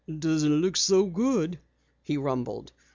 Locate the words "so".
0.77-1.05